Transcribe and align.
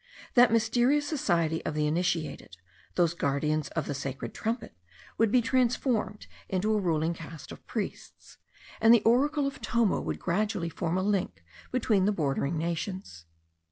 That 0.33 0.51
mysterious 0.51 1.07
society 1.07 1.63
of 1.63 1.75
the 1.75 1.85
initiated, 1.85 2.57
those 2.95 3.13
guardians 3.13 3.67
of 3.75 3.85
the 3.85 3.93
sacred 3.93 4.33
trumpet, 4.33 4.75
would 5.19 5.31
be 5.31 5.43
transformed 5.43 6.25
into 6.49 6.73
a 6.73 6.79
ruling 6.79 7.13
caste 7.13 7.51
of 7.51 7.67
priests, 7.67 8.39
and 8.81 8.91
the 8.95 9.03
oracle 9.03 9.45
of 9.45 9.61
Tomo 9.61 10.01
would 10.01 10.17
gradually 10.17 10.69
form 10.69 10.97
a 10.97 11.03
link 11.03 11.43
between 11.71 12.05
the 12.05 12.11
bordering 12.11 12.57
nations. 12.57 13.25